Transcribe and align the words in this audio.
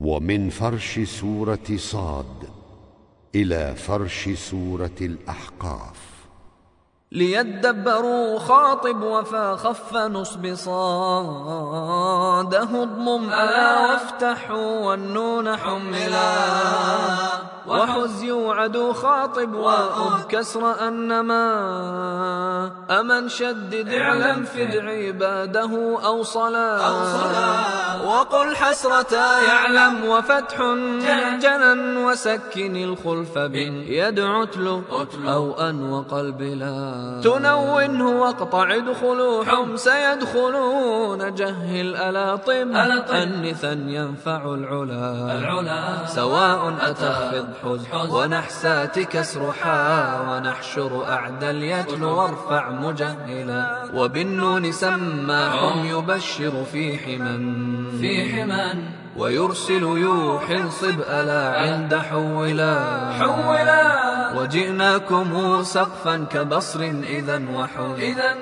ومن 0.00 0.50
فرش 0.50 1.00
سورة 1.20 1.76
صاد 1.76 2.48
إلى 3.34 3.74
فرش 3.74 4.28
سورة 4.28 4.90
الأحقاف. 5.00 6.06
ليدبروا 7.12 8.38
خاطب 8.38 9.02
وفا 9.02 9.56
خف 9.56 9.96
نصب 9.96 10.54
صاده 10.54 11.82
اضمم. 12.62 13.28
ألا 13.32 13.80
وافتحوا 13.80 14.86
والنون 14.86 15.56
حملا. 15.56 16.36
وحز 17.66 18.22
يوعد 18.22 18.92
خاطب 18.92 19.54
وأب 19.54 20.20
كسر 20.28 20.88
أنما. 20.88 22.65
أمن 22.90 23.28
شدد 23.28 23.88
اعلم 23.88 24.44
فد 24.44 24.76
عباده 24.76 25.98
أو 26.04 26.22
صلاة 26.22 28.06
وقل 28.06 28.56
حسرة 28.56 29.16
يعلم 29.48 30.04
وفتح 30.04 30.56
جنا 31.40 31.98
وسكن 32.06 32.76
الخلف 32.76 33.38
بن 33.38 33.72
يدعو 33.86 34.42
اتلو 34.42 34.82
أو 35.28 35.60
أن 35.60 35.90
وقلب 35.90 36.42
لا 36.42 37.20
تنونه 37.24 38.08
واقطع 38.20 38.74
ادخلوا 38.74 39.44
حمس 39.44 39.86
يدخلون 39.86 41.34
جهل 41.34 41.96
ألا 41.96 42.36
طب 42.36 42.50
أنثا 43.10 43.72
ينفع 43.72 44.54
العلا 44.54 46.06
سواء 46.06 46.74
أتخفض 46.80 47.48
حز 47.62 48.10
ونحسات 48.10 48.98
كسر 48.98 49.52
حا 49.52 50.20
ونحشر 50.30 51.04
أعدل 51.08 51.62
يتلو 51.62 52.18
وارفع 52.18 52.75
مجهلا 52.82 53.84
وبالنون 53.94 54.72
سماح 54.72 55.76
يبشر 55.76 56.64
في 56.72 56.98
حما 56.98 57.36
في 58.00 58.32
حما 58.32 58.74
ويرسل 59.16 59.82
يوحي 59.82 60.70
صب 60.70 61.00
ألا 61.00 61.60
عند 61.60 61.94
حولا. 61.94 62.80
حولا. 63.18 64.32
وجئناكم 64.36 65.62
سقفا 65.62 66.26
كبصر 66.30 66.80
إذا 67.08 67.42
وحول 67.54 68.00
إذا. 68.00 68.34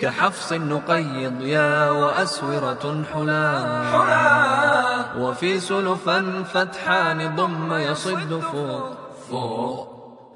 كحفص 0.00 0.52
نقيض 0.52 1.42
يا 1.42 1.90
وأسورة 1.90 3.04
حلا. 3.12 3.84
حلا. 3.92 5.04
وفي 5.18 5.60
سلفا 5.60 6.44
فتحان 6.52 7.36
ضم 7.36 7.72
يصد 7.72 8.40
فوق. 8.40 8.92
فوق. 9.30 9.93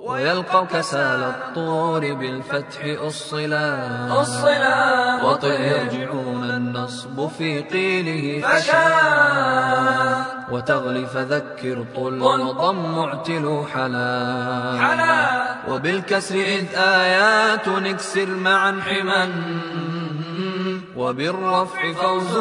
ويلقى 0.08 0.66
كسال 0.66 1.22
الطور 1.22 2.00
بالفتح 2.00 3.02
أصلا. 3.06 3.78
أصلا. 4.20 5.24
وطئ 5.24 5.60
يرجعون 5.60 6.50
النصب 6.50 7.28
في 7.38 7.60
قيله 7.60 8.48
فشاء 8.48 10.48
وتغلي 10.50 11.06
فذكر 11.06 11.84
طل 11.96 12.22
وضم 12.22 12.98
اعتلوا 12.98 13.66
حلا. 13.66 14.78
حلا. 14.80 15.44
وبالكسر 15.68 16.34
إذ 16.34 16.74
آيات 16.74 17.68
نكسر 17.68 18.26
معا 18.26 18.80
حما. 18.80 19.28
وبالرفع 20.96 21.92
فوز 21.92 22.38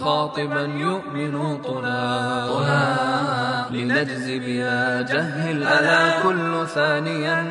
خاطبا 0.00 0.60
يؤمن 0.60 1.62
طلا. 1.62 2.27
طلا 3.98 4.04
لنجزي 4.04 4.38
بلا 4.38 5.02
جهل 5.02 5.62
ألا 5.62 6.22
كل 6.22 6.66
ثانيا 6.74 7.42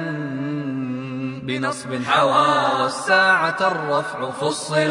بنصب 1.44 2.04
حوى 2.04 2.82
والساعة 2.82 3.58
الرفع 3.62 4.32
فصلا. 4.32 4.88